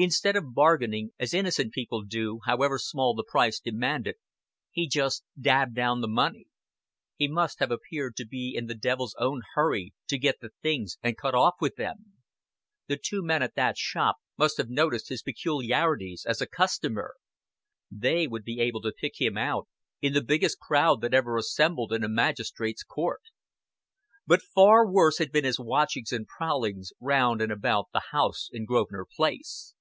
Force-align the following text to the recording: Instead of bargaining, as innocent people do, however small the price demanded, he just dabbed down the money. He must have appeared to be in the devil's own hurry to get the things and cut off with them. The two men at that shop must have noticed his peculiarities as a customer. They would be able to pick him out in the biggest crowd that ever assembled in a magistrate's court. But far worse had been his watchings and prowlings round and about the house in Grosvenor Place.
Instead 0.00 0.36
of 0.36 0.54
bargaining, 0.54 1.10
as 1.18 1.34
innocent 1.34 1.72
people 1.72 2.04
do, 2.04 2.38
however 2.46 2.78
small 2.78 3.14
the 3.16 3.24
price 3.24 3.58
demanded, 3.58 4.14
he 4.70 4.86
just 4.88 5.24
dabbed 5.40 5.74
down 5.74 6.00
the 6.00 6.06
money. 6.06 6.46
He 7.16 7.26
must 7.26 7.58
have 7.58 7.72
appeared 7.72 8.14
to 8.14 8.24
be 8.24 8.54
in 8.56 8.66
the 8.66 8.76
devil's 8.76 9.16
own 9.18 9.42
hurry 9.56 9.94
to 10.06 10.16
get 10.16 10.36
the 10.40 10.50
things 10.62 10.98
and 11.02 11.16
cut 11.18 11.34
off 11.34 11.54
with 11.60 11.74
them. 11.74 12.12
The 12.86 12.96
two 12.96 13.24
men 13.24 13.42
at 13.42 13.56
that 13.56 13.76
shop 13.76 14.18
must 14.36 14.56
have 14.58 14.68
noticed 14.70 15.08
his 15.08 15.20
peculiarities 15.24 16.24
as 16.24 16.40
a 16.40 16.46
customer. 16.46 17.16
They 17.90 18.28
would 18.28 18.44
be 18.44 18.60
able 18.60 18.82
to 18.82 18.92
pick 18.96 19.20
him 19.20 19.36
out 19.36 19.66
in 20.00 20.12
the 20.12 20.22
biggest 20.22 20.60
crowd 20.60 21.00
that 21.00 21.12
ever 21.12 21.36
assembled 21.36 21.92
in 21.92 22.04
a 22.04 22.08
magistrate's 22.08 22.84
court. 22.84 23.22
But 24.28 24.42
far 24.42 24.88
worse 24.88 25.18
had 25.18 25.32
been 25.32 25.42
his 25.42 25.58
watchings 25.58 26.12
and 26.12 26.24
prowlings 26.24 26.92
round 27.00 27.42
and 27.42 27.50
about 27.50 27.86
the 27.92 28.12
house 28.12 28.48
in 28.52 28.64
Grosvenor 28.64 29.04
Place. 29.04 29.74